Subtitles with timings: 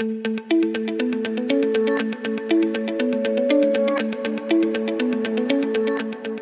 [0.00, 0.37] thank you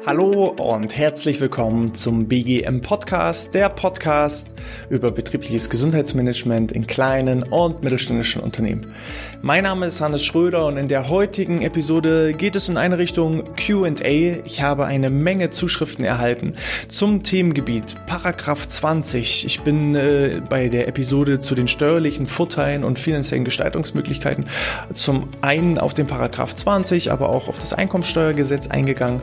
[0.06, 4.54] Hallo und herzlich willkommen zum BGM Podcast, der Podcast
[4.88, 8.92] über betriebliches Gesundheitsmanagement in kleinen und mittelständischen Unternehmen.
[9.42, 13.42] Mein Name ist Hannes Schröder und in der heutigen Episode geht es in eine Richtung
[13.56, 14.44] Q&A.
[14.44, 16.54] Ich habe eine Menge Zuschriften erhalten
[16.86, 19.44] zum Themengebiet Paragraph 20.
[19.44, 24.46] Ich bin äh, bei der Episode zu den steuerlichen Vorteilen und finanziellen Gestaltungsmöglichkeiten
[24.94, 29.20] zum einen auf den Paragraph 20, aber auch auf das Einkommensteuergesetz eingegangen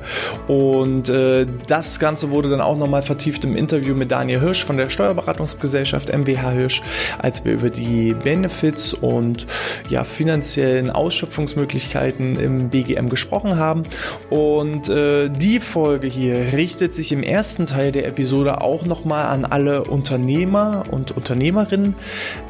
[0.50, 4.66] und und äh, das Ganze wurde dann auch nochmal vertieft im Interview mit Daniel Hirsch
[4.66, 6.82] von der Steuerberatungsgesellschaft MWH Hirsch,
[7.20, 9.48] als wir über die Benefits und
[9.88, 13.84] ja, finanziellen Ausschöpfungsmöglichkeiten im BGM gesprochen haben.
[14.30, 19.46] Und äh, die Folge hier richtet sich im ersten Teil der Episode auch nochmal an
[19.46, 21.96] alle Unternehmer und Unternehmerinnen,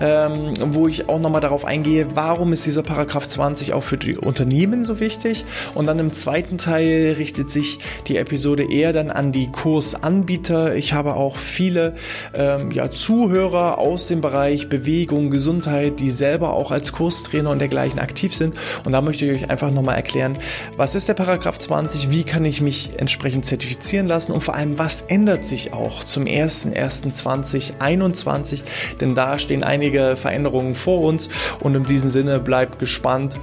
[0.01, 4.17] ähm, wo ich auch nochmal darauf eingehe, warum ist dieser Paragraph 20 auch für die
[4.17, 5.45] Unternehmen so wichtig.
[5.75, 10.75] Und dann im zweiten Teil richtet sich die die Episode eher dann an die Kursanbieter.
[10.75, 11.95] Ich habe auch viele
[12.35, 17.97] ähm, ja, Zuhörer aus dem Bereich Bewegung, Gesundheit, die selber auch als Kurstrainer und dergleichen
[17.97, 18.53] aktiv sind.
[18.85, 20.37] Und da möchte ich euch einfach nochmal erklären,
[20.77, 24.77] was ist der Paragraph 20, wie kann ich mich entsprechend zertifizieren lassen und vor allem,
[24.77, 28.61] was ändert sich auch zum 01.01.2021,
[29.01, 31.29] denn da stehen einige Veränderungen vor uns
[31.61, 33.39] und in diesem Sinne bleibt gespannt.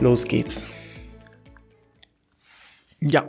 [0.00, 0.73] Los geht's.
[3.06, 3.28] Ja,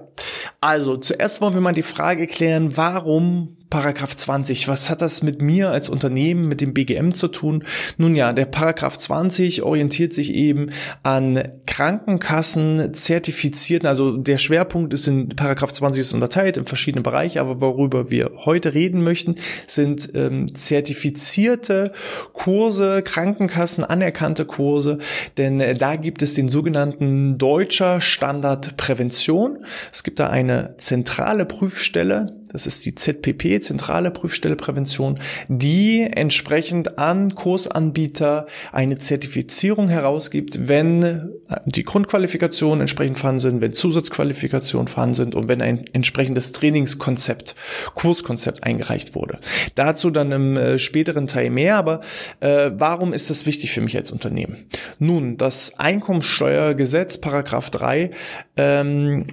[0.61, 5.41] also zuerst wollen wir mal die Frage klären, warum Paragraph 20, was hat das mit
[5.41, 7.65] mir als Unternehmen, mit dem BGM zu tun?
[7.97, 10.69] Nun ja, der Paragraph 20 orientiert sich eben
[11.03, 17.41] an Krankenkassen zertifizierten, also der Schwerpunkt ist in Paragraph 20 ist unterteilt in verschiedene Bereiche,
[17.41, 19.35] aber worüber wir heute reden möchten,
[19.67, 21.91] sind ähm, zertifizierte
[22.31, 24.99] Kurse, Krankenkassen anerkannte Kurse,
[25.35, 29.65] denn äh, da gibt es den sogenannten Deutscher Standard Prävention.
[29.91, 36.97] Es gibt da eine zentrale Prüfstelle, das ist die ZPP, Zentrale Prüfstelle Prävention, die entsprechend
[36.97, 41.31] an Kursanbieter eine Zertifizierung herausgibt, wenn
[41.65, 47.55] die Grundqualifikationen entsprechend vorhanden sind, wenn Zusatzqualifikationen vorhanden sind und wenn ein entsprechendes Trainingskonzept,
[47.93, 49.39] Kurskonzept eingereicht wurde.
[49.75, 51.99] Dazu dann im äh, späteren Teil mehr, aber
[52.39, 54.65] äh, warum ist das wichtig für mich als Unternehmen?
[54.97, 58.11] Nun, das Einkommenssteuergesetz, Paragraph 3,
[58.55, 59.27] ähm,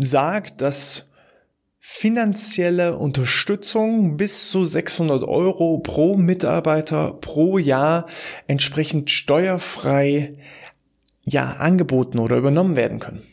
[0.00, 1.11] sagt, dass
[1.84, 8.06] finanzielle Unterstützung bis zu 600 Euro pro Mitarbeiter pro Jahr
[8.46, 10.38] entsprechend steuerfrei
[11.24, 13.24] ja angeboten oder übernommen werden können.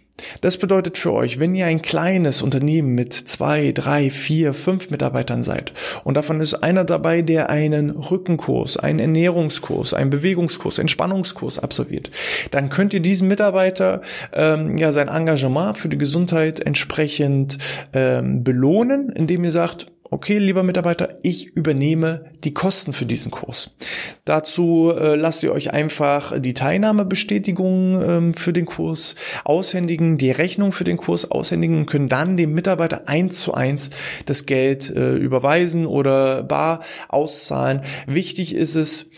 [0.41, 5.43] Das bedeutet für euch, wenn ihr ein kleines Unternehmen mit zwei, drei, vier, fünf Mitarbeitern
[5.43, 5.73] seid
[6.03, 12.11] und davon ist einer dabei, der einen Rückenkurs, einen Ernährungskurs, einen Bewegungskurs, Entspannungskurs absolviert,
[12.51, 14.01] dann könnt ihr diesen Mitarbeiter
[14.33, 17.57] ähm, ja sein Engagement für die Gesundheit entsprechend
[17.93, 23.75] ähm, belohnen, indem ihr sagt, okay, lieber Mitarbeiter, ich übernehme die Kosten für diesen Kurs.
[24.25, 30.71] Dazu äh, lasst ihr euch einfach die Teilnahmebestätigung ähm, für den Kurs aushändigen, die Rechnung
[30.71, 33.91] für den Kurs aushändigen und können dann dem Mitarbeiter eins zu eins
[34.25, 37.81] das Geld äh, überweisen oder bar auszahlen.
[38.07, 39.09] Wichtig ist es,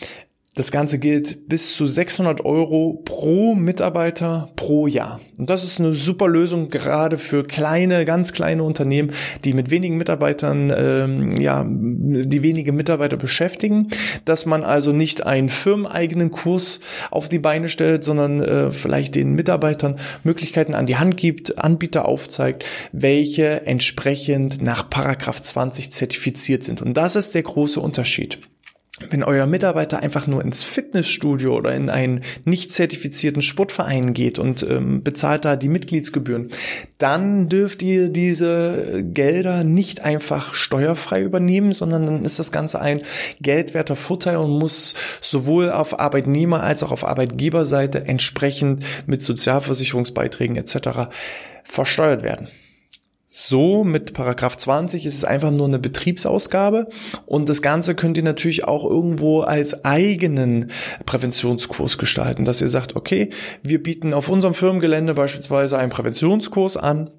[0.53, 5.21] das Ganze gilt bis zu 600 Euro pro Mitarbeiter pro Jahr.
[5.37, 9.11] Und das ist eine super Lösung gerade für kleine, ganz kleine Unternehmen,
[9.45, 13.87] die mit wenigen Mitarbeitern, ähm, ja, die wenige Mitarbeiter beschäftigen,
[14.25, 19.31] dass man also nicht einen firmeneigenen Kurs auf die Beine stellt, sondern äh, vielleicht den
[19.35, 19.95] Mitarbeitern
[20.25, 26.81] Möglichkeiten an die Hand gibt, Anbieter aufzeigt, welche entsprechend nach Paragraph 20 zertifiziert sind.
[26.81, 28.39] Und das ist der große Unterschied.
[29.09, 34.63] Wenn euer Mitarbeiter einfach nur ins Fitnessstudio oder in einen nicht zertifizierten Sportverein geht und
[34.63, 36.49] ähm, bezahlt da die Mitgliedsgebühren,
[36.97, 43.01] dann dürft ihr diese Gelder nicht einfach steuerfrei übernehmen, sondern dann ist das Ganze ein
[43.39, 51.09] geldwerter Vorteil und muss sowohl auf Arbeitnehmer als auch auf Arbeitgeberseite entsprechend mit Sozialversicherungsbeiträgen etc.
[51.63, 52.49] versteuert werden.
[53.33, 56.87] So, mit Paragraph 20 ist es einfach nur eine Betriebsausgabe.
[57.25, 60.69] Und das Ganze könnt ihr natürlich auch irgendwo als eigenen
[61.05, 63.29] Präventionskurs gestalten, dass ihr sagt, okay,
[63.63, 67.09] wir bieten auf unserem Firmengelände beispielsweise einen Präventionskurs an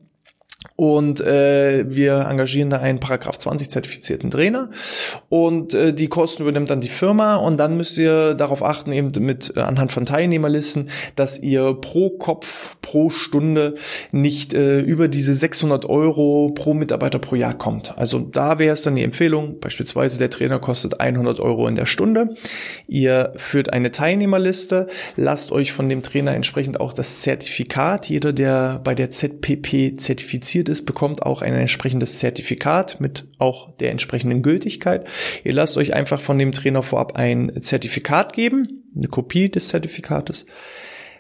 [0.82, 4.68] und äh, wir engagieren da einen Paragraph 20 zertifizierten Trainer.
[5.28, 7.36] Und äh, die Kosten übernimmt dann die Firma.
[7.36, 12.10] Und dann müsst ihr darauf achten eben mit äh, anhand von Teilnehmerlisten, dass ihr pro
[12.10, 13.74] Kopf pro Stunde
[14.10, 17.96] nicht äh, über diese 600 Euro pro Mitarbeiter pro Jahr kommt.
[17.96, 21.86] Also da wäre es dann die Empfehlung, beispielsweise der Trainer kostet 100 Euro in der
[21.86, 22.34] Stunde.
[22.88, 28.80] Ihr führt eine Teilnehmerliste, lasst euch von dem Trainer entsprechend auch das Zertifikat, jeder der
[28.82, 35.06] bei der ZPP zertifiziert ist, bekommt auch ein entsprechendes Zertifikat mit auch der entsprechenden Gültigkeit.
[35.44, 40.46] Ihr lasst euch einfach von dem Trainer vorab ein Zertifikat geben, eine Kopie des Zertifikates.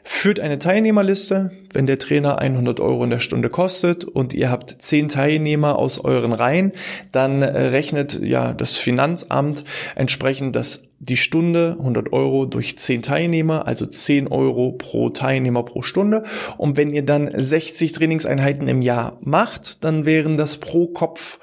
[0.04, 4.70] Führt eine Teilnehmerliste, wenn der Trainer 100 Euro in der Stunde kostet und ihr habt
[4.70, 6.72] 10 Teilnehmer aus euren Reihen,
[7.12, 9.62] dann rechnet ja das Finanzamt
[9.94, 15.82] entsprechend das die Stunde 100 Euro durch 10 Teilnehmer, also 10 Euro pro Teilnehmer pro
[15.82, 16.22] Stunde.
[16.58, 21.40] Und wenn ihr dann 60 Trainingseinheiten im Jahr macht, dann wären das pro Kopf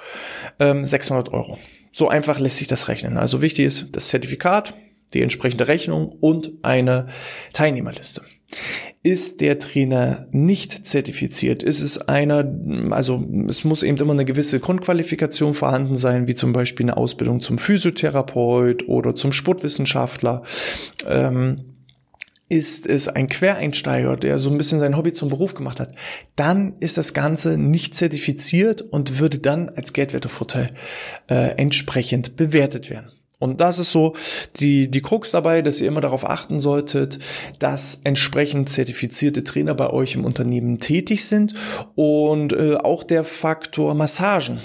[0.59, 1.57] ähm, 600 Euro.
[1.91, 3.17] So einfach lässt sich das rechnen.
[3.17, 4.75] Also wichtig ist das Zertifikat,
[5.13, 7.07] die entsprechende Rechnung und eine
[7.51, 8.21] Teilnehmerliste.
[9.01, 11.63] Ist der Trainer nicht zertifiziert?
[11.63, 12.43] Ist es einer,
[12.91, 17.39] also es muss eben immer eine gewisse Grundqualifikation vorhanden sein, wie zum Beispiel eine Ausbildung
[17.39, 20.43] zum Physiotherapeut oder zum Sportwissenschaftler.
[21.07, 21.69] Ähm,
[22.49, 25.93] ist es ein Quereinsteiger, der so ein bisschen sein Hobby zum Beruf gemacht hat,
[26.35, 30.71] dann ist das Ganze nicht zertifiziert und würde dann als Geldwertevorteil
[31.29, 33.11] äh, entsprechend bewertet werden.
[33.39, 34.15] Und das ist so
[34.57, 37.19] die, die Krux dabei, dass ihr immer darauf achten solltet,
[37.59, 41.53] dass entsprechend zertifizierte Trainer bei euch im Unternehmen tätig sind
[41.95, 44.59] und äh, auch der Faktor Massagen.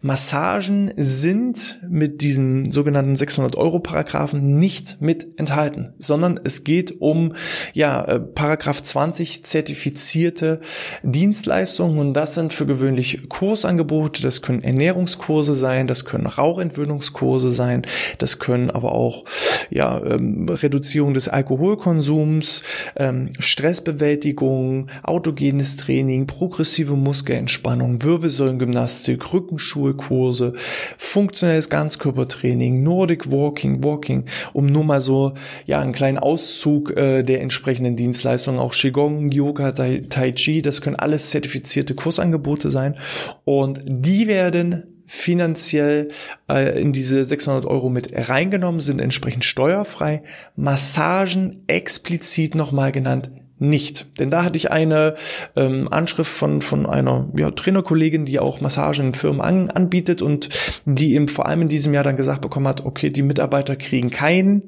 [0.00, 7.34] Massagen sind mit diesen sogenannten 600 Euro Paragraphen nicht mit enthalten, sondern es geht um
[7.72, 10.60] ja äh, Paragraph 20 zertifizierte
[11.02, 11.98] Dienstleistungen.
[11.98, 17.82] Und das sind für gewöhnlich Kursangebote, das können Ernährungskurse sein, das können Rauchentwöhnungskurse sein,
[18.18, 19.24] das können aber auch
[19.70, 22.62] ja ähm, Reduzierung des Alkoholkonsums,
[22.96, 30.54] ähm, Stressbewältigung, autogenes Training, progressive Muskelentspannung, Wirbelsäulengymnastik, Rückenschule Yoga-Kurse,
[30.98, 35.34] funktionelles Ganzkörpertraining, Nordic Walking, Walking, um nur mal so
[35.66, 40.80] ja einen kleinen Auszug äh, der entsprechenden Dienstleistungen, auch Qigong, Yoga, Tai, tai Chi, das
[40.80, 42.96] können alles zertifizierte Kursangebote sein.
[43.44, 46.08] Und die werden finanziell
[46.48, 50.20] äh, in diese 600 Euro mit reingenommen, sind entsprechend steuerfrei.
[50.56, 54.18] Massagen explizit nochmal genannt nicht.
[54.18, 55.14] Denn da hatte ich eine
[55.56, 60.48] ähm, Anschrift von, von einer ja, Trainerkollegin, die auch Massagen in Firmen an, anbietet und
[60.84, 64.10] die eben vor allem in diesem Jahr dann gesagt bekommen hat, okay, die Mitarbeiter kriegen
[64.10, 64.62] kein,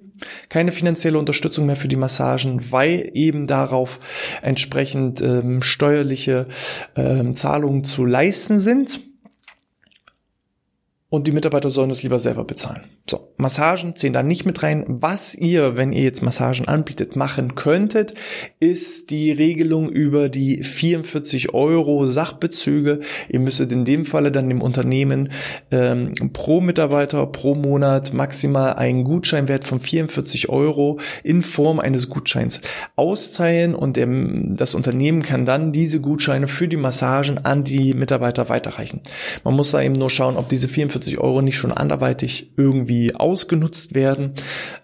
[0.48, 6.46] keine finanzielle Unterstützung mehr für die Massagen, weil eben darauf entsprechend ähm, steuerliche
[6.94, 9.00] ähm, Zahlungen zu leisten sind
[11.08, 12.84] und die Mitarbeiter sollen es lieber selber bezahlen.
[13.08, 14.84] So, Massagen zählen da nicht mit rein.
[14.88, 18.14] Was ihr, wenn ihr jetzt Massagen anbietet, machen könntet,
[18.58, 23.00] ist die Regelung über die 44 Euro Sachbezüge.
[23.28, 25.30] Ihr müsstet in dem Falle dann dem Unternehmen
[25.70, 32.60] ähm, pro Mitarbeiter pro Monat maximal einen Gutscheinwert von 44 Euro in Form eines Gutscheins
[32.96, 34.08] austeilen und der,
[34.56, 39.00] das Unternehmen kann dann diese Gutscheine für die Massagen an die Mitarbeiter weiterreichen.
[39.44, 42.95] Man muss da eben nur schauen, ob diese 44 45 Euro nicht schon anderweitig irgendwie
[43.14, 44.34] ausgenutzt werden.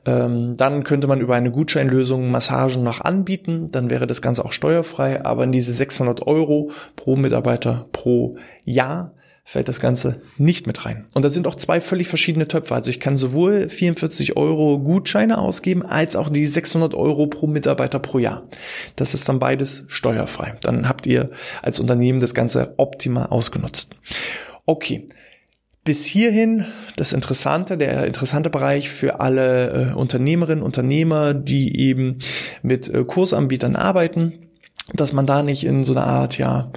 [0.05, 3.71] Ähm, dann könnte man über eine Gutscheinlösung Massagen noch anbieten.
[3.71, 5.25] Dann wäre das Ganze auch steuerfrei.
[5.25, 9.15] Aber in diese 600 Euro pro Mitarbeiter pro Jahr
[9.45, 11.07] fällt das Ganze nicht mit rein.
[11.15, 12.75] Und da sind auch zwei völlig verschiedene Töpfe.
[12.75, 17.99] Also ich kann sowohl 44 Euro Gutscheine ausgeben, als auch die 600 Euro pro Mitarbeiter
[17.99, 18.45] pro Jahr.
[18.97, 20.55] Das ist dann beides steuerfrei.
[20.63, 23.95] Dann habt ihr als Unternehmen das Ganze optimal ausgenutzt.
[24.65, 25.09] Okay,
[25.85, 32.19] bis hierhin das Interessante, der interessante Bereich für alle äh, Unternehmerinnen, Unternehmer, die eben
[32.63, 34.39] mit äh, Kursanbietern arbeiten
[34.95, 36.71] dass man da nicht in so eine Art, ja,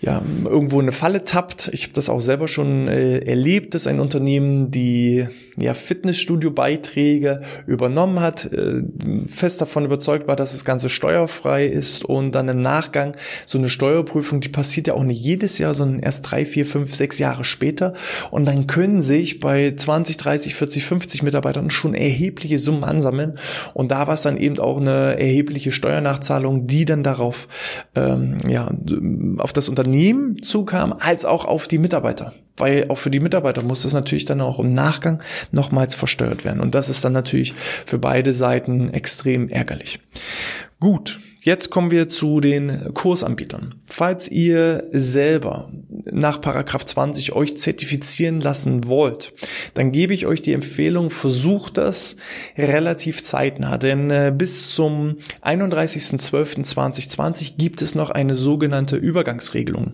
[0.00, 1.70] ja, irgendwo eine Falle tappt.
[1.72, 8.20] Ich habe das auch selber schon äh, erlebt, dass ein Unternehmen die ja, Fitnessstudio-Beiträge übernommen
[8.20, 8.82] hat, äh,
[9.26, 13.68] fest davon überzeugt war, dass das Ganze steuerfrei ist und dann im Nachgang so eine
[13.68, 17.44] Steuerprüfung, die passiert ja auch nicht jedes Jahr, sondern erst drei, vier, fünf, sechs Jahre
[17.44, 17.94] später.
[18.30, 23.38] Und dann können sich bei 20, 30, 40, 50 Mitarbeitern schon erhebliche Summen ansammeln.
[23.72, 27.48] Und da war es dann eben auch eine erhebliche Steuernachzahlung, die dann darauf,
[27.94, 28.70] ähm, ja,
[29.38, 33.82] auf das Unternehmen zukam, als auch auf die Mitarbeiter weil auch für die Mitarbeiter muss
[33.82, 36.60] das natürlich dann auch im Nachgang nochmals versteuert werden.
[36.60, 37.54] Und das ist dann natürlich
[37.86, 40.00] für beide Seiten extrem ärgerlich.
[40.80, 43.76] Gut, Jetzt kommen wir zu den Kursanbietern.
[43.86, 45.70] Falls ihr selber
[46.10, 49.32] nach Paragraph 20 euch zertifizieren lassen wollt,
[49.74, 52.16] dann gebe ich euch die Empfehlung, versucht das
[52.58, 59.92] relativ zeitnah, denn äh, bis zum 31.12.2020 gibt es noch eine sogenannte Übergangsregelung.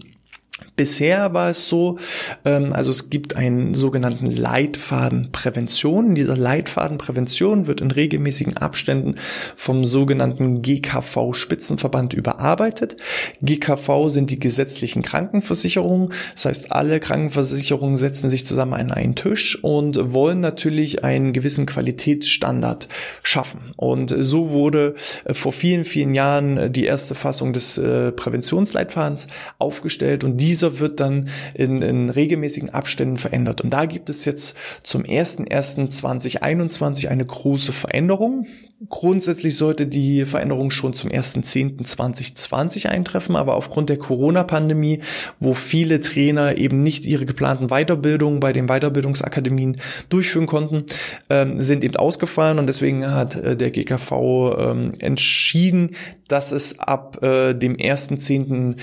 [0.77, 1.99] Bisher war es so,
[2.45, 6.15] ähm, also es gibt einen sogenannten Leitfaden Prävention.
[6.15, 9.17] Dieser Leitfaden Prävention wird in regelmäßigen Abständen
[9.57, 12.97] vom sogenannten GKV Spitzenverband überarbeitet.
[13.43, 16.13] GKV sind die gesetzlichen Krankenversicherungen.
[16.35, 21.67] Das heißt, alle Krankenversicherungen setzen sich zusammen an einen Tisch und wollen natürlich einen gewissen
[21.67, 22.89] Qualitätsstandard
[23.23, 23.73] schaffen.
[23.77, 29.27] Und so wurde äh, vor vielen, vielen Jahren die erste Fassung des äh, Präventionsleitfadens
[29.59, 33.63] aufgestellt und diese dieser wird dann in, in regelmäßigen Abständen verändert.
[33.63, 38.47] Und da gibt es jetzt zum 01.01.2021 eine große Veränderung.
[38.89, 45.03] Grundsätzlich sollte die Veränderung schon zum 1.10.2020 eintreffen, aber aufgrund der Corona-Pandemie,
[45.39, 50.87] wo viele Trainer eben nicht ihre geplanten Weiterbildungen bei den Weiterbildungsakademien durchführen konnten,
[51.31, 55.95] ähm, sind eben ausgefallen und deswegen hat äh, der GKV ähm, entschieden,
[56.27, 58.77] dass es ab äh, dem 1.10.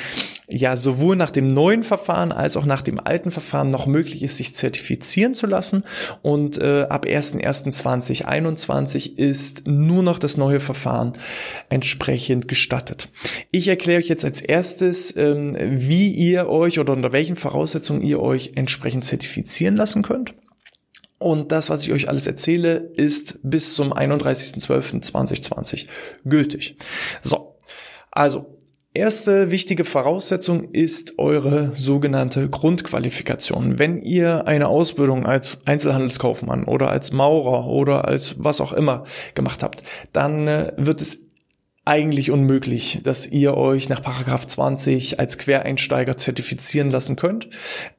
[0.47, 4.37] ja sowohl nach dem neuen Verfahren als auch nach dem alten Verfahren noch möglich ist,
[4.37, 5.83] sich zertifizieren zu lassen
[6.21, 11.13] und äh, ab 1.1.2021 ist nur noch das neue Verfahren
[11.69, 13.09] entsprechend gestattet.
[13.51, 18.19] Ich erkläre euch jetzt als erstes, ähm, wie ihr euch oder unter welchen Voraussetzungen ihr
[18.19, 20.35] euch entsprechend zertifizieren lassen könnt.
[21.17, 25.87] Und das, was ich euch alles erzähle, ist bis zum 31.12.2020
[26.23, 26.77] gültig.
[27.21, 27.57] So,
[28.11, 28.58] also
[28.99, 33.79] Erste wichtige Voraussetzung ist eure sogenannte Grundqualifikation.
[33.79, 39.63] Wenn ihr eine Ausbildung als Einzelhandelskaufmann oder als Maurer oder als was auch immer gemacht
[39.63, 41.28] habt, dann äh, wird es
[41.89, 47.49] eigentlich unmöglich, dass ihr euch nach Paragraph 20 als Quereinsteiger zertifizieren lassen könnt,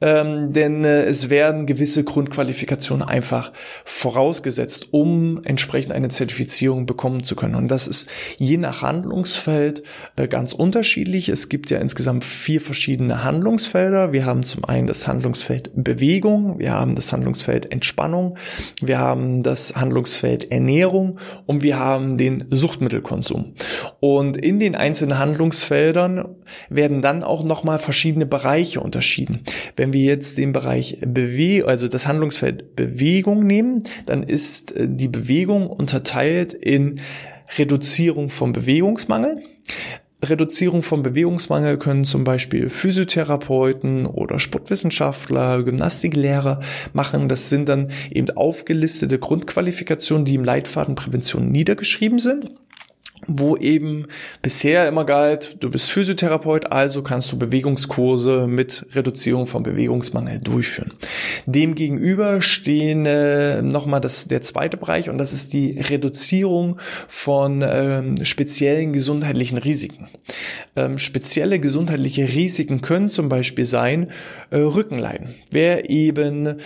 [0.00, 3.50] ähm, denn äh, es werden gewisse Grundqualifikationen einfach
[3.84, 7.56] vorausgesetzt, um entsprechend eine Zertifizierung bekommen zu können.
[7.56, 9.82] Und das ist je nach Handlungsfeld
[10.14, 11.28] äh, ganz unterschiedlich.
[11.28, 14.12] Es gibt ja insgesamt vier verschiedene Handlungsfelder.
[14.12, 18.36] Wir haben zum einen das Handlungsfeld Bewegung, wir haben das Handlungsfeld Entspannung,
[18.80, 23.54] wir haben das Handlungsfeld Ernährung und wir haben den Suchtmittelkonsum.
[24.00, 26.36] Und in den einzelnen Handlungsfeldern
[26.68, 29.40] werden dann auch nochmal verschiedene Bereiche unterschieden.
[29.76, 35.08] Wenn wir jetzt den Bereich Bewegung, also das Handlungsfeld Bewegung nehmen, dann ist äh, die
[35.08, 37.00] Bewegung unterteilt in
[37.58, 39.36] Reduzierung vom Bewegungsmangel,
[40.22, 46.60] Reduzierung von Bewegungsmangel können zum Beispiel Physiotherapeuten oder Sportwissenschaftler, Gymnastiklehrer
[46.92, 47.28] machen.
[47.28, 52.50] Das sind dann eben aufgelistete Grundqualifikationen, die im Leitfaden Prävention niedergeschrieben sind
[53.26, 54.06] wo eben
[54.42, 60.92] bisher immer galt, du bist Physiotherapeut, also kannst du Bewegungskurse mit Reduzierung von Bewegungsmangel durchführen.
[61.46, 68.24] Demgegenüber stehen äh, nochmal das, der zweite Bereich und das ist die Reduzierung von ähm,
[68.24, 70.08] speziellen gesundheitlichen Risiken.
[70.76, 74.10] Ähm, spezielle gesundheitliche Risiken können zum Beispiel sein
[74.50, 75.34] äh, Rückenleiden.
[75.50, 76.56] Wer eben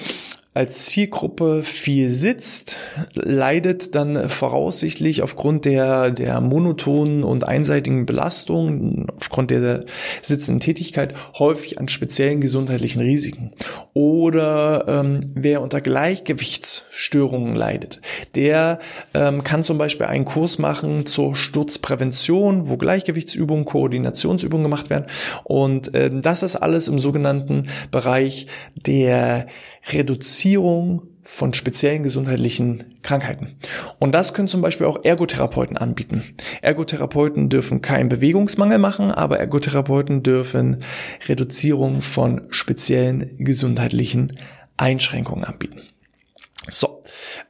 [0.54, 2.76] als Zielgruppe viel sitzt,
[3.14, 9.84] leidet dann voraussichtlich aufgrund der, der monotonen und einseitigen Belastung, aufgrund der
[10.22, 13.52] sitzenden Tätigkeit häufig an speziellen gesundheitlichen Risiken.
[13.92, 18.00] Oder ähm, wer unter Gleichgewichtsstörungen leidet,
[18.34, 18.78] der
[19.14, 25.06] ähm, kann zum Beispiel einen Kurs machen zur Sturzprävention, wo Gleichgewichtsübungen, Koordinationsübungen gemacht werden.
[25.44, 29.46] Und ähm, das ist alles im sogenannten Bereich der
[29.92, 33.56] Reduzierung von speziellen gesundheitlichen Krankheiten.
[33.98, 36.22] Und das können zum Beispiel auch Ergotherapeuten anbieten.
[36.60, 40.84] Ergotherapeuten dürfen keinen Bewegungsmangel machen, aber Ergotherapeuten dürfen
[41.26, 44.38] Reduzierung von speziellen gesundheitlichen
[44.76, 45.80] Einschränkungen anbieten.
[46.68, 47.02] So,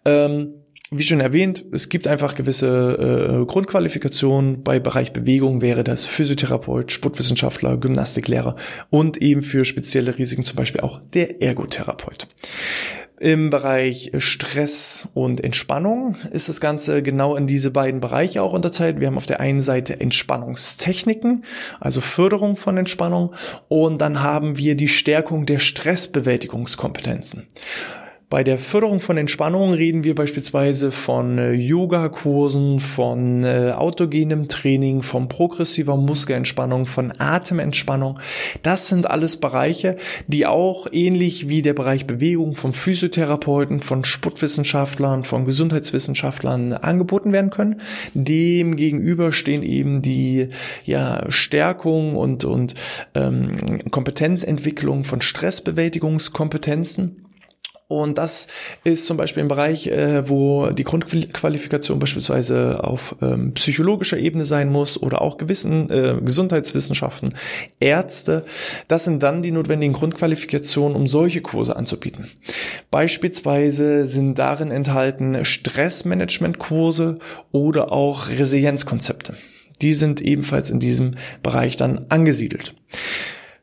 [0.04, 0.54] ähm,
[0.90, 4.62] wie schon erwähnt, es gibt einfach gewisse äh, Grundqualifikationen.
[4.62, 8.54] Bei Bereich Bewegung wäre das Physiotherapeut, Sportwissenschaftler, Gymnastiklehrer
[8.90, 12.28] und eben für spezielle Risiken zum Beispiel auch der Ergotherapeut.
[13.20, 18.98] Im Bereich Stress und Entspannung ist das Ganze genau in diese beiden Bereiche auch unterteilt.
[18.98, 21.44] Wir haben auf der einen Seite Entspannungstechniken,
[21.78, 23.32] also Förderung von Entspannung,
[23.68, 27.46] und dann haben wir die Stärkung der Stressbewältigungskompetenzen.
[28.30, 35.02] Bei der Förderung von Entspannung reden wir beispielsweise von äh, Yoga-Kursen, von äh, autogenem Training,
[35.02, 38.18] von progressiver Muskelentspannung, von Atementspannung.
[38.62, 45.24] Das sind alles Bereiche, die auch ähnlich wie der Bereich Bewegung von Physiotherapeuten, von Sportwissenschaftlern,
[45.24, 47.80] von Gesundheitswissenschaftlern angeboten werden können.
[48.14, 50.48] Dem gegenüber stehen eben die
[50.84, 52.74] ja, Stärkung und, und
[53.14, 57.23] ähm, Kompetenzentwicklung von Stressbewältigungskompetenzen.
[57.86, 58.46] Und das
[58.82, 64.72] ist zum Beispiel ein Bereich, äh, wo die Grundqualifikation beispielsweise auf ähm, psychologischer Ebene sein
[64.72, 67.34] muss oder auch gewissen äh, Gesundheitswissenschaften,
[67.80, 68.46] Ärzte.
[68.88, 72.30] Das sind dann die notwendigen Grundqualifikationen, um solche Kurse anzubieten.
[72.90, 77.18] Beispielsweise sind darin enthalten Stressmanagementkurse
[77.52, 79.34] oder auch Resilienzkonzepte.
[79.82, 81.10] Die sind ebenfalls in diesem
[81.42, 82.74] Bereich dann angesiedelt.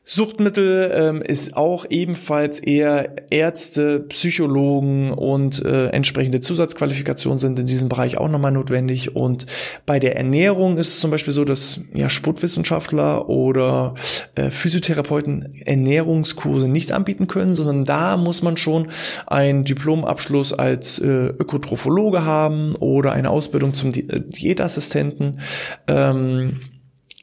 [0.04, 7.88] Suchtmittel ähm, ist auch ebenfalls eher Ärzte, Psychologen und äh, entsprechende Zusatzqualifikationen sind in diesem
[7.88, 9.14] Bereich auch nochmal notwendig.
[9.14, 9.46] Und
[9.86, 13.94] bei der Ernährung ist es zum Beispiel so, dass ja Sportwissenschaftler oder
[14.34, 18.88] äh, Physiotherapeuten Ernährungskurse nicht anbieten können, sondern da muss man schon
[19.28, 25.38] einen Diplomabschluss als äh, Ökotrophologe haben oder eine Ausbildung zum Di Diätassistenten.
[25.86, 26.58] Ähm,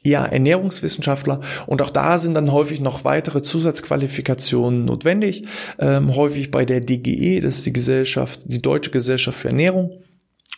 [0.02, 5.44] ja, Ernährungswissenschaftler und auch da sind dann häufig noch weitere Zusatzqualifikationen notwendig,
[5.78, 10.02] ähm, häufig bei der DGE, das ist die Gesellschaft, die Deutsche Gesellschaft für Ernährung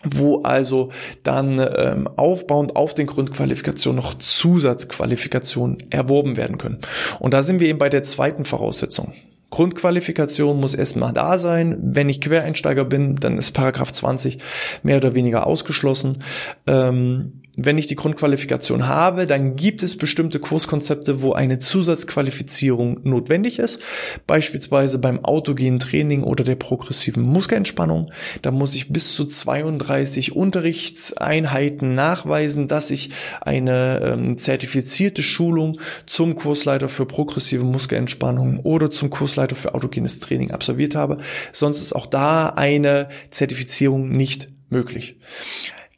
[0.05, 0.91] wo also
[1.23, 6.79] dann ähm, aufbauend auf den Grundqualifikationen noch Zusatzqualifikationen erworben werden können.
[7.21, 9.15] Und da sind wir eben bei der zweiten Voraussetzung.
[9.51, 11.79] Grundqualifikation muss erstmal da sein.
[11.83, 14.39] Wenn ich Quereinsteiger bin, dann ist Paragraph 20
[14.83, 16.25] mehr oder weniger ausgeschlossen.
[16.67, 23.59] Ähm, wenn ich die Grundqualifikation habe, dann gibt es bestimmte Kurskonzepte, wo eine Zusatzqualifizierung notwendig
[23.59, 23.79] ist.
[24.27, 28.11] Beispielsweise beim autogenen Training oder der progressiven Muskelentspannung.
[28.41, 33.11] Da muss ich bis zu 32 Unterrichtseinheiten nachweisen, dass ich
[33.43, 40.53] eine ähm, zertifizierte Schulung zum Kursleiter für progressive Muskelentspannung oder zum Kursleiter für autogenes Training
[40.53, 41.19] absolviert habe.
[41.53, 45.17] Sonst ist auch da eine Zertifizierung nicht möglich.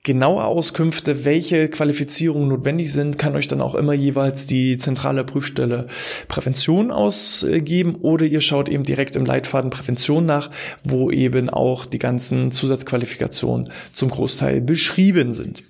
[0.06, 5.87] Genaue Auskünfte, welche Qualifizierungen notwendig sind, kann euch dann auch immer jeweils die zentrale Prüfstelle
[6.28, 10.50] Prävention ausgeben oder ihr schaut eben direkt im Leitfaden Prävention nach,
[10.82, 15.62] wo eben auch die ganzen Zusatzqualifikationen zum Großteil beschrieben sind.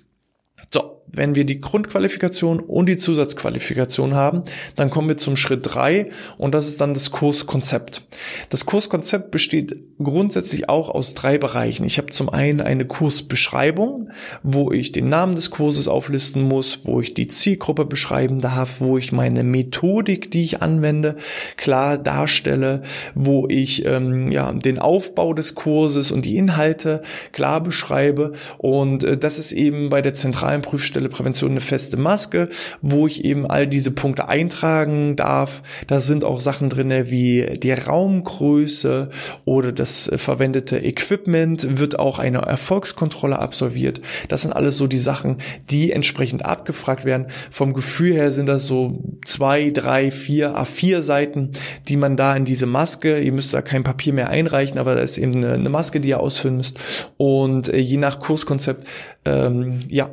[1.07, 4.43] Wenn wir die Grundqualifikation und die Zusatzqualifikation haben,
[4.75, 8.03] dann kommen wir zum Schritt drei und das ist dann das Kurskonzept.
[8.49, 11.85] Das Kurskonzept besteht grundsätzlich auch aus drei Bereichen.
[11.85, 14.09] Ich habe zum einen eine Kursbeschreibung,
[14.43, 18.97] wo ich den Namen des Kurses auflisten muss, wo ich die Zielgruppe beschreiben darf, wo
[18.97, 21.15] ich meine Methodik, die ich anwende,
[21.55, 22.81] klar darstelle,
[23.13, 29.17] wo ich ähm, ja den Aufbau des Kurses und die Inhalte klar beschreibe und äh,
[29.17, 32.49] das ist eben bei der zentralen Prüfstelle Prävention eine feste Maske,
[32.81, 35.63] wo ich eben all diese Punkte eintragen darf.
[35.87, 39.09] Da sind auch Sachen drinne wie die Raumgröße
[39.45, 44.01] oder das verwendete Equipment, wird auch eine Erfolgskontrolle absolviert.
[44.27, 45.37] Das sind alles so die Sachen,
[45.69, 47.27] die entsprechend abgefragt werden.
[47.51, 51.51] Vom Gefühl her sind das so zwei, drei, vier A4 Seiten,
[51.87, 55.01] die man da in diese Maske, ihr müsst da kein Papier mehr einreichen, aber da
[55.01, 56.79] ist eben eine, eine Maske, die ihr ausfüllen müsst.
[57.17, 58.85] Und äh, je nach Kurskonzept,
[59.25, 60.09] ähm, ja,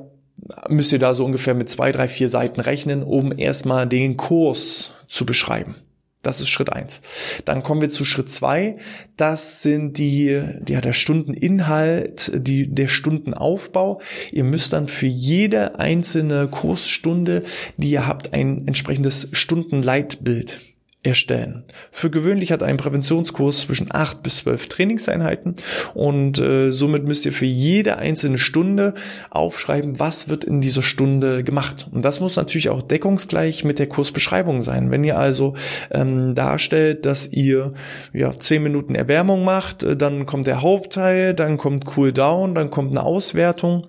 [0.69, 4.93] müsst ihr da so ungefähr mit zwei, drei, vier Seiten rechnen, um erstmal den Kurs
[5.09, 5.77] zu beschreiben.
[6.23, 7.03] Das ist Schritt eins.
[7.45, 8.77] Dann kommen wir zu Schritt zwei.
[9.17, 10.27] Das sind die,
[10.69, 14.01] ja, der Stundeninhalt, die, der Stundenaufbau.
[14.31, 17.43] Ihr müsst dann für jede einzelne Kursstunde,
[17.77, 20.61] die ihr habt, ein entsprechendes Stundenleitbild
[21.03, 21.65] erstellen.
[21.91, 25.57] Für gewöhnlich hat ein Präventionskurs zwischen acht bis zwölf Trainingseinheiten
[25.95, 28.95] und äh, somit müsst ihr für jede einzelne Stunde
[29.31, 31.89] aufschreiben, was wird in dieser Stunde gemacht.
[31.91, 34.93] Und das muss natürlich auch deckungsgleich mit der Kursbeschreibung sein.
[34.93, 35.55] Wenn ihr also
[35.91, 37.73] ähm, darstellt, dass ihr
[38.13, 42.71] ja zehn Minuten Erwärmung macht, äh, dann kommt der Hauptteil, dann kommt Cool Down, dann
[42.71, 43.89] kommt eine Auswertung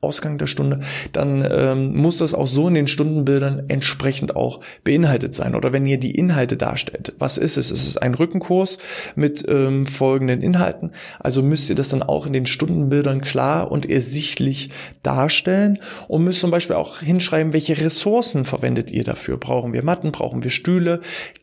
[0.00, 0.80] Ausgang der Stunde,
[1.12, 5.54] dann ähm, muss das auch so in den Stundenbildern entsprechend auch beinhaltet sein.
[5.54, 7.70] Oder wenn ihr die Inhalte darstellt, was ist es?
[7.70, 8.78] Es ist ein Rückenkurs
[9.14, 10.92] mit ähm, folgenden Inhalten.
[11.20, 14.70] Also müsst ihr das dann auch in den Stundenbildern klar und ersichtlich
[15.02, 19.36] darstellen und müsst zum Beispiel auch hinschreiben, welche Ressourcen verwendet ihr dafür.
[19.36, 21.00] Brauchen wir Matten, brauchen wir Stühle,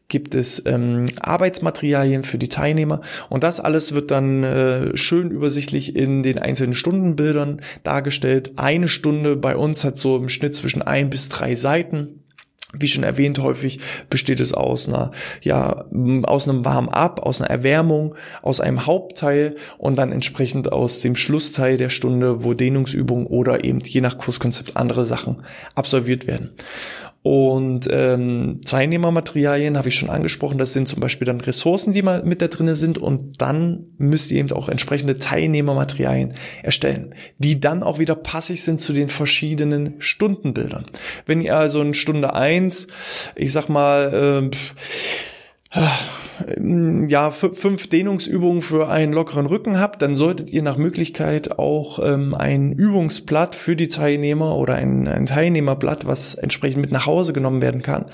[0.07, 5.95] gibt es ähm, Arbeitsmaterialien für die Teilnehmer und das alles wird dann äh, schön übersichtlich
[5.95, 8.53] in den einzelnen Stundenbildern dargestellt.
[8.55, 12.21] Eine Stunde bei uns hat so im Schnitt zwischen ein bis drei Seiten.
[12.77, 15.85] Wie schon erwähnt, häufig besteht es aus einer, ja,
[16.23, 21.77] aus einem Warm-up, aus einer Erwärmung, aus einem Hauptteil und dann entsprechend aus dem Schlussteil
[21.77, 25.43] der Stunde, wo Dehnungsübungen oder eben je nach Kurskonzept andere Sachen
[25.75, 26.51] absolviert werden.
[27.25, 30.59] Und ähm, Teilnehmermaterialien habe ich schon angesprochen.
[30.59, 32.99] Das sind zum Beispiel dann Ressourcen, die mal mit da drinne sind.
[32.99, 38.79] Und dann müsst ihr eben auch entsprechende Teilnehmermaterialien erstellen, die dann auch wieder passig sind
[38.79, 40.85] zu den verschiedenen Stundenbildern.
[41.25, 42.85] Wenn ihr also in Stunde eins,
[43.35, 44.51] ich sag mal,
[45.73, 45.79] äh,
[47.07, 52.33] ja, fünf Dehnungsübungen für einen lockeren Rücken habt, dann solltet ihr nach Möglichkeit auch ähm,
[52.33, 57.61] ein Übungsblatt für die Teilnehmer oder ein, ein Teilnehmerblatt, was entsprechend mit nach Hause genommen
[57.61, 58.05] werden kann,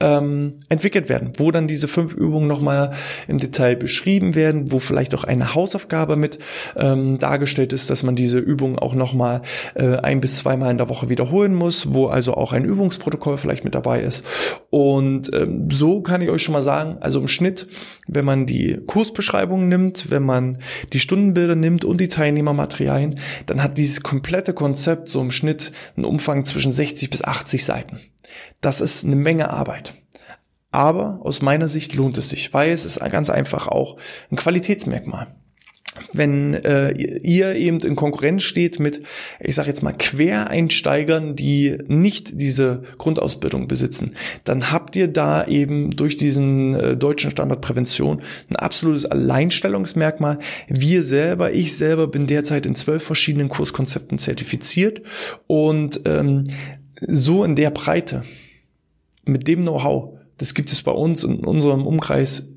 [0.00, 2.92] ähm, entwickelt werden, wo dann diese fünf Übungen nochmal
[3.28, 6.38] im Detail beschrieben werden, wo vielleicht auch eine Hausaufgabe mit
[6.76, 9.42] ähm, dargestellt ist, dass man diese Übungen auch nochmal
[9.74, 13.64] äh, ein bis zweimal in der Woche wiederholen muss, wo also auch ein Übungsprotokoll vielleicht
[13.64, 14.24] mit dabei ist.
[14.70, 17.59] Und ähm, so kann ich euch schon mal sagen, also im Schnitt
[18.06, 20.58] wenn man die Kursbeschreibungen nimmt, wenn man
[20.92, 26.04] die Stundenbilder nimmt und die Teilnehmermaterialien, dann hat dieses komplette Konzept so im Schnitt einen
[26.04, 28.00] Umfang zwischen 60 bis 80 Seiten.
[28.60, 29.94] Das ist eine Menge Arbeit.
[30.72, 33.96] Aber aus meiner Sicht lohnt es sich, weil es ist ganz einfach auch
[34.30, 35.34] ein Qualitätsmerkmal
[36.12, 39.02] wenn äh, ihr eben in Konkurrenz steht mit,
[39.40, 44.14] ich sage jetzt mal, Quereinsteigern, die nicht diese Grundausbildung besitzen,
[44.44, 50.38] dann habt ihr da eben durch diesen äh, deutschen Standard Prävention ein absolutes Alleinstellungsmerkmal.
[50.68, 55.02] Wir selber, ich selber bin derzeit in zwölf verschiedenen Kurskonzepten zertifiziert
[55.48, 56.44] und ähm,
[57.00, 58.24] so in der Breite,
[59.24, 62.48] mit dem Know-how, das gibt es bei uns in unserem Umkreis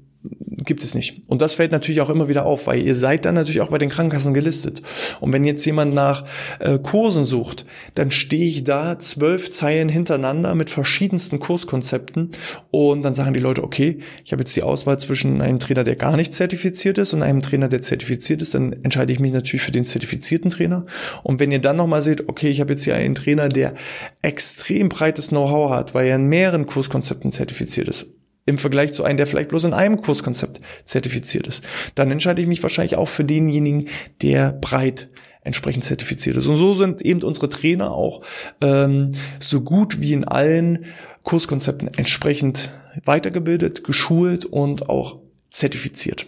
[0.65, 1.21] gibt es nicht.
[1.27, 3.77] Und das fällt natürlich auch immer wieder auf, weil ihr seid dann natürlich auch bei
[3.77, 4.81] den Krankenkassen gelistet.
[5.19, 6.25] Und wenn jetzt jemand nach
[6.59, 12.31] äh, Kursen sucht, dann stehe ich da zwölf Zeilen hintereinander mit verschiedensten Kurskonzepten
[12.71, 15.95] und dann sagen die Leute, okay, ich habe jetzt die Auswahl zwischen einem Trainer, der
[15.95, 19.63] gar nicht zertifiziert ist und einem Trainer, der zertifiziert ist, dann entscheide ich mich natürlich
[19.63, 20.85] für den zertifizierten Trainer.
[21.23, 23.73] Und wenn ihr dann nochmal seht, okay, ich habe jetzt hier einen Trainer, der
[24.21, 28.07] extrem breites Know-how hat, weil er in mehreren Kurskonzepten zertifiziert ist,
[28.45, 31.63] im Vergleich zu einem, der vielleicht bloß in einem Kurskonzept zertifiziert ist.
[31.95, 33.87] Dann entscheide ich mich wahrscheinlich auch für denjenigen,
[34.21, 35.09] der breit
[35.43, 36.47] entsprechend zertifiziert ist.
[36.47, 38.21] Und so sind eben unsere Trainer auch
[38.61, 40.85] ähm, so gut wie in allen
[41.23, 42.69] Kurskonzepten entsprechend
[43.05, 46.27] weitergebildet, geschult und auch zertifiziert.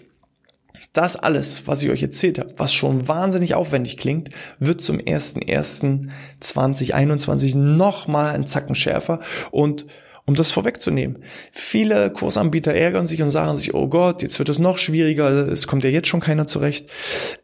[0.93, 7.57] Das alles, was ich euch erzählt habe, was schon wahnsinnig aufwendig klingt, wird zum 01.01.2021
[7.57, 9.19] nochmal ein Zacken schärfer
[9.51, 9.85] und
[10.25, 11.23] um das vorwegzunehmen.
[11.51, 15.67] Viele Kursanbieter ärgern sich und sagen sich, oh Gott, jetzt wird es noch schwieriger, es
[15.67, 16.89] kommt ja jetzt schon keiner zurecht.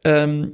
[0.03, 0.53] Ähm,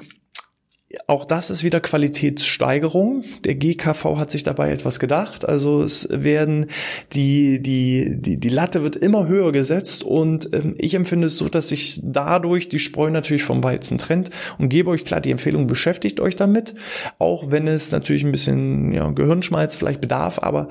[1.08, 3.26] auch das ist wieder Qualitätssteigerung.
[3.44, 5.44] Der GKV hat sich dabei etwas gedacht.
[5.44, 6.68] Also es werden
[7.12, 11.50] die, die, die, die Latte wird immer höher gesetzt und ähm, ich empfinde es so,
[11.50, 15.68] dass sich dadurch die Spreu natürlich vom Weizen trennt und gebe euch klar die Empfehlung,
[15.68, 16.74] beschäftigt euch damit.
[17.20, 20.70] Auch wenn es natürlich ein bisschen ja, Gehirnschmalz vielleicht bedarf, aber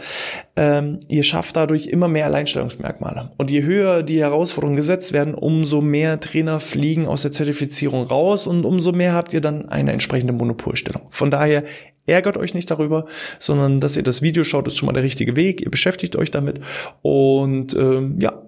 [0.56, 3.32] ähm, ihr schafft dadurch immer mehr Alleinstellungsmerkmale.
[3.36, 8.46] Und je höher die Herausforderungen gesetzt werden, umso mehr Trainer fliegen aus der Zertifizierung raus
[8.46, 11.08] und umso mehr habt ihr dann eine entsprechende Monopolstellung.
[11.10, 11.64] Von daher
[12.06, 13.06] ärgert euch nicht darüber,
[13.40, 15.60] sondern dass ihr das Video schaut, ist schon mal der richtige Weg.
[15.60, 16.60] Ihr beschäftigt euch damit
[17.02, 18.42] und ähm, ja,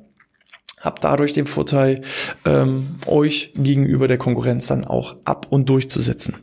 [0.80, 2.02] habt dadurch den Vorteil,
[2.44, 6.36] ähm, euch gegenüber der Konkurrenz dann auch ab und durchzusetzen.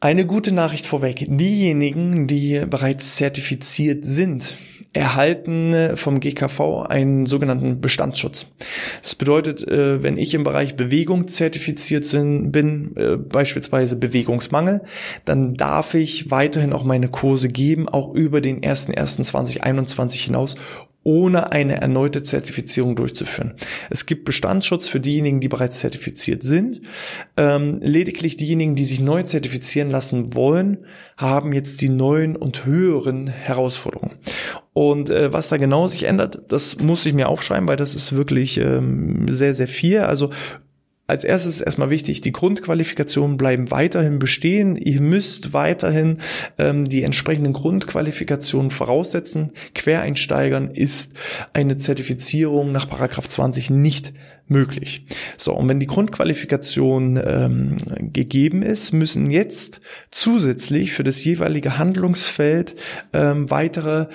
[0.00, 1.26] Eine gute Nachricht vorweg.
[1.28, 4.54] Diejenigen, die bereits zertifiziert sind,
[4.92, 8.46] erhalten vom GKV einen sogenannten Bestandsschutz.
[9.02, 14.82] Das bedeutet, äh, wenn ich im Bereich Bewegung zertifiziert bin, äh, beispielsweise Bewegungsmangel,
[15.24, 20.56] dann darf ich weiterhin auch meine Kurse geben, auch über den 1.1.2021 hinaus,
[21.08, 23.54] ohne eine erneute Zertifizierung durchzuführen.
[23.88, 26.82] Es gibt Bestandsschutz für diejenigen, die bereits zertifiziert sind.
[27.38, 30.84] Ähm, lediglich diejenigen, die sich neu zertifizieren lassen wollen,
[31.16, 34.16] haben jetzt die neuen und höheren Herausforderungen.
[34.78, 38.12] Und äh, was da genau sich ändert, das muss ich mir aufschreiben, weil das ist
[38.12, 39.98] wirklich ähm, sehr, sehr viel.
[39.98, 40.30] Also
[41.08, 44.76] als erstes erstmal wichtig, die Grundqualifikationen bleiben weiterhin bestehen.
[44.76, 46.18] Ihr müsst weiterhin
[46.58, 49.50] ähm, die entsprechenden Grundqualifikationen voraussetzen.
[49.74, 51.14] Quereinsteigern ist
[51.52, 54.12] eine Zertifizierung nach Paragraph 20 nicht
[54.48, 55.06] möglich.
[55.36, 57.76] So, und wenn die Grundqualifikation ähm,
[58.12, 59.80] gegeben ist, müssen jetzt
[60.10, 62.74] zusätzlich für das jeweilige Handlungsfeld
[63.12, 64.06] ähm, weitere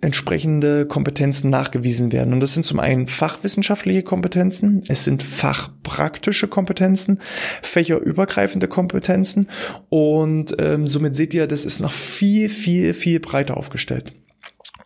[0.00, 2.32] entsprechende Kompetenzen nachgewiesen werden.
[2.32, 7.20] Und das sind zum einen fachwissenschaftliche Kompetenzen, es sind fachpraktische Kompetenzen,
[7.62, 9.48] fächerübergreifende Kompetenzen
[9.88, 14.12] und ähm, somit seht ihr, das ist noch viel, viel, viel breiter aufgestellt.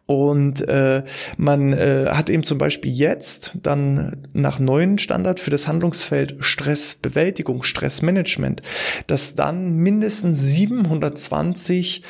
[0.06, 1.02] Und äh,
[1.38, 7.62] man äh, hat eben zum Beispiel jetzt dann nach neuen Standard für das Handlungsfeld Stressbewältigung,
[7.62, 8.60] Stressmanagement,
[9.06, 12.02] dass dann mindestens 720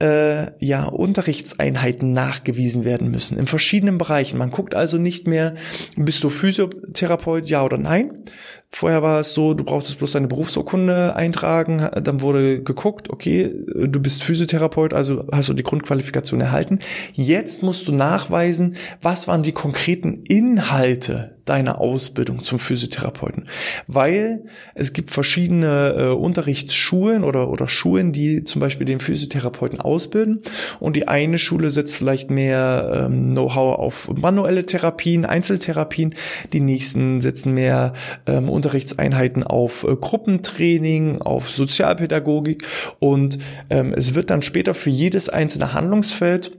[0.00, 4.38] äh, ja, Unterrichtseinheiten nachgewiesen werden müssen in verschiedenen Bereichen.
[4.38, 5.54] Man guckt also nicht mehr,
[5.96, 8.24] bist du Physiotherapeut, ja oder nein.
[8.70, 14.00] Vorher war es so, du brauchtest bloß deine Berufsurkunde eintragen, dann wurde geguckt, okay, du
[14.00, 16.80] bist Physiotherapeut, also hast du die Grundqualifikation erhalten.
[17.14, 23.48] Jetzt musst du nachweisen, was waren die konkreten Inhalte deiner Ausbildung zum Physiotherapeuten.
[23.86, 30.40] Weil es gibt verschiedene äh, Unterrichtsschulen oder, oder Schulen, die zum Beispiel den Physiotherapeuten ausbilden.
[30.80, 36.14] Und die eine Schule setzt vielleicht mehr ähm, Know-how auf manuelle Therapien, Einzeltherapien.
[36.52, 37.92] Die nächsten setzen mehr
[38.26, 42.64] ähm, Unterrichtseinheiten auf äh, Gruppentraining, auf Sozialpädagogik.
[42.98, 43.38] Und
[43.70, 46.58] ähm, es wird dann später für jedes einzelne Handlungsfeld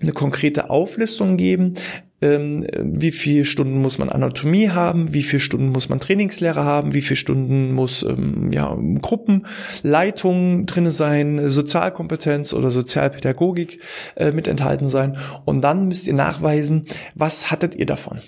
[0.00, 1.74] eine konkrete Auflistung geben,
[2.20, 6.94] ähm, wie viele Stunden muss man Anatomie haben, wie viele Stunden muss man Trainingslehre haben,
[6.94, 13.80] wie viele Stunden muss ähm, ja, Gruppenleitung drinne sein, Sozialkompetenz oder Sozialpädagogik
[14.16, 15.16] äh, mit enthalten sein.
[15.44, 18.20] Und dann müsst ihr nachweisen, was hattet ihr davon.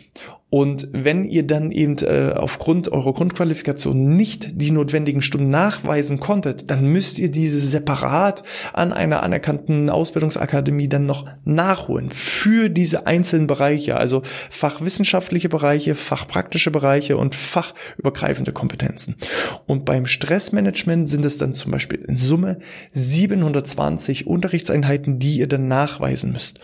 [0.50, 6.70] Und wenn ihr dann eben äh, aufgrund eurer Grundqualifikation nicht die notwendigen Stunden nachweisen konntet,
[6.70, 13.46] dann müsst ihr diese separat an einer anerkannten Ausbildungsakademie dann noch nachholen für diese einzelnen
[13.46, 19.14] Bereiche, also fachwissenschaftliche Bereiche, fachpraktische Bereiche und fachübergreifende Kompetenzen.
[19.66, 22.58] Und beim Stressmanagement sind es dann zum Beispiel in Summe
[22.92, 26.58] 720 Unterrichtseinheiten, die ihr dann nachweisen müsst.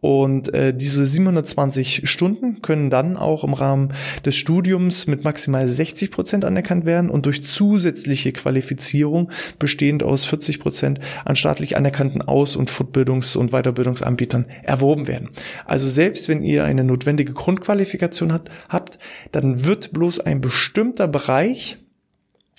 [0.00, 3.92] Und äh, diese 720 Stunden können dann auch im Rahmen
[4.24, 10.60] des Studiums mit maximal 60 Prozent anerkannt werden und durch zusätzliche Qualifizierung bestehend aus 40
[10.60, 15.30] Prozent an staatlich anerkannten Aus- und Fortbildungs- und Weiterbildungsanbietern erworben werden.
[15.66, 18.98] Also selbst wenn ihr eine notwendige Grundqualifikation hat, habt,
[19.32, 21.78] dann wird bloß ein bestimmter Bereich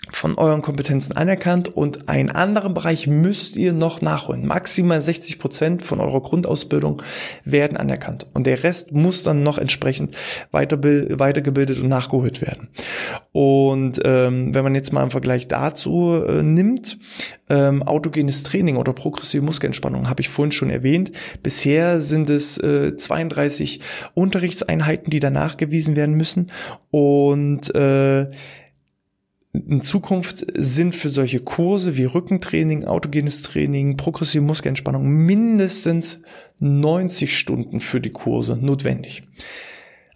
[0.09, 4.45] von euren Kompetenzen anerkannt und einen anderen Bereich müsst ihr noch nachholen.
[4.45, 7.01] Maximal 60 Prozent von eurer Grundausbildung
[7.43, 10.15] werden anerkannt und der Rest muss dann noch entsprechend
[10.51, 12.69] weitergebildet und nachgeholt werden.
[13.31, 16.97] Und ähm, wenn man jetzt mal im Vergleich dazu äh, nimmt,
[17.49, 21.11] ähm, autogenes Training oder progressive Muskelentspannung habe ich vorhin schon erwähnt.
[21.43, 23.81] Bisher sind es äh, 32
[24.13, 26.51] Unterrichtseinheiten, die da nachgewiesen werden müssen
[26.91, 28.27] und äh,
[29.67, 36.21] in Zukunft sind für solche Kurse wie Rückentraining, autogenes Training, progressive Muskelentspannung mindestens
[36.59, 39.23] 90 Stunden für die Kurse notwendig.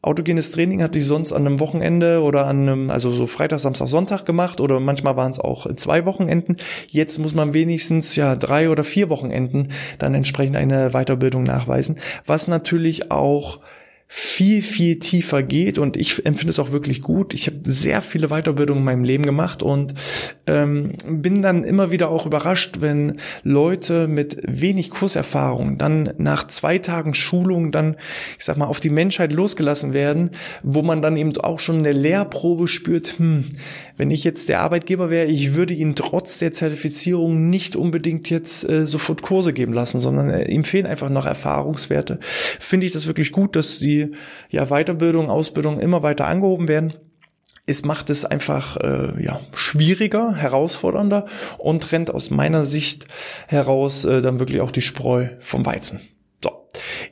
[0.02, 3.90] Autogenes Training hatte ich sonst an einem Wochenende oder an einem, also so Freitag, Samstag,
[3.90, 6.56] Sonntag gemacht oder manchmal waren es auch zwei Wochenenden.
[6.88, 12.48] Jetzt muss man wenigstens ja drei oder vier Wochenenden dann entsprechend eine Weiterbildung nachweisen, was
[12.48, 13.60] natürlich auch
[14.12, 17.36] viel, viel tiefer geht und ich empfinde es auch wirklich gut.
[17.36, 19.94] Ich habe sehr viele Weiterbildungen in meinem Leben gemacht und
[20.48, 26.80] ähm, bin dann immer wieder auch überrascht, wenn Leute mit wenig Kurserfahrung dann nach zwei
[26.80, 27.98] Tagen Schulung dann,
[28.40, 30.32] ich sag mal, auf die Menschheit losgelassen werden,
[30.64, 33.46] wo man dann eben auch schon eine Lehrprobe spürt, hm,
[34.00, 38.68] wenn ich jetzt der Arbeitgeber wäre, ich würde ihnen trotz der Zertifizierung nicht unbedingt jetzt
[38.68, 42.18] äh, sofort Kurse geben lassen, sondern äh, ihm fehlen einfach noch Erfahrungswerte.
[42.22, 44.12] Finde ich das wirklich gut, dass sie
[44.50, 46.94] ja Weiterbildung, Ausbildung immer weiter angehoben werden.
[47.66, 51.26] Es macht es einfach äh, ja, schwieriger, herausfordernder
[51.58, 53.06] und trennt aus meiner Sicht
[53.48, 56.00] heraus äh, dann wirklich auch die Spreu vom Weizen.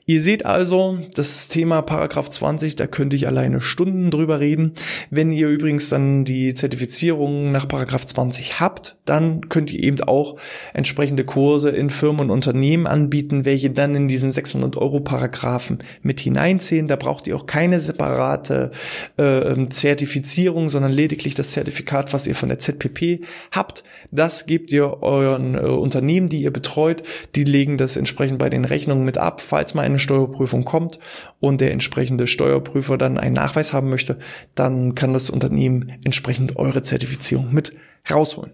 [0.06, 4.74] Ihr seht also, das Thema Paragraph 20, da könnte ich alleine Stunden drüber reden.
[5.10, 10.38] Wenn ihr übrigens dann die Zertifizierung nach Paragraph 20 habt, dann könnt ihr eben auch
[10.74, 16.20] entsprechende Kurse in Firmen und Unternehmen anbieten, welche dann in diesen 600 Euro Paragraphen mit
[16.20, 16.88] hineinzählen.
[16.88, 18.72] Da braucht ihr auch keine separate
[19.18, 23.84] äh, Zertifizierung, sondern lediglich das Zertifikat, was ihr von der ZPP habt.
[24.12, 27.04] Das gebt ihr euren äh, Unternehmen, die ihr betreut.
[27.36, 31.00] Die legen das entsprechend bei den Rechnungen mit ab falls mal eine Steuerprüfung kommt
[31.40, 34.18] und der entsprechende Steuerprüfer dann einen Nachweis haben möchte,
[34.56, 37.74] dann kann das Unternehmen entsprechend eure Zertifizierung mit
[38.10, 38.52] rausholen.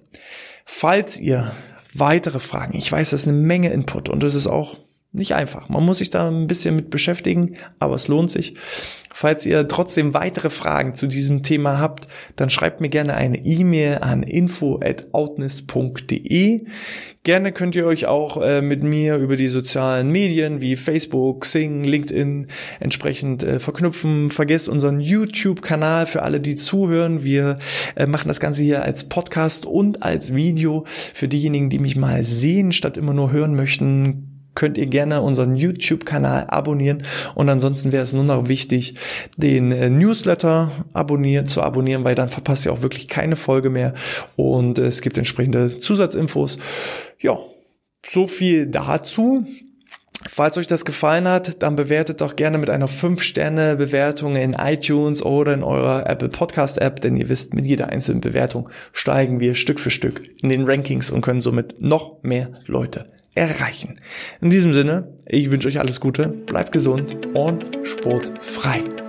[0.66, 1.52] Falls ihr
[1.94, 4.78] weitere Fragen, ich weiß, das ist eine Menge Input und es ist auch
[5.12, 5.70] nicht einfach.
[5.70, 8.56] Man muss sich da ein bisschen mit beschäftigen, aber es lohnt sich.
[9.16, 14.00] Falls ihr trotzdem weitere Fragen zu diesem Thema habt, dann schreibt mir gerne eine E-Mail
[14.00, 16.66] an info@outness.de.
[17.22, 21.84] Gerne könnt ihr euch auch äh, mit mir über die sozialen Medien wie Facebook, Sing,
[21.84, 22.48] LinkedIn
[22.80, 24.32] entsprechend äh, verknüpfen.
[24.32, 27.24] Vergesst unseren YouTube-Kanal für alle, die zuhören.
[27.24, 27.60] Wir
[27.96, 30.86] äh, machen das Ganze hier als Podcast und als Video.
[30.88, 35.56] Für diejenigen, die mich mal sehen, statt immer nur hören möchten, könnt ihr gerne unseren
[35.56, 37.04] YouTube-Kanal abonnieren
[37.36, 38.96] und ansonsten wäre es nur noch wichtig,
[39.38, 43.94] den äh, Newsletter abonnieren, zu abonnieren, weil dann verpasst ihr auch wirklich keine Folge mehr
[44.36, 46.58] und es gibt entsprechende Zusatzinfos.
[47.20, 47.40] Ja,
[48.06, 49.46] so viel dazu.
[50.30, 55.54] Falls euch das gefallen hat, dann bewertet doch gerne mit einer 5-Sterne-Bewertung in iTunes oder
[55.54, 59.92] in eurer Apple Podcast-App, denn ihr wisst, mit jeder einzelnen Bewertung steigen wir Stück für
[59.92, 64.00] Stück in den Rankings und können somit noch mehr Leute erreichen.
[64.42, 69.03] In diesem Sinne, ich wünsche euch alles Gute, bleibt gesund und sportfrei.